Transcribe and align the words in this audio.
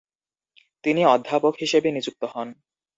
তিনি 0.83 1.01
অধ্যাপক 1.05 1.53
হিসেবে 1.61 1.89
নিযুক্ত 1.91 2.21
হন। 2.33 2.47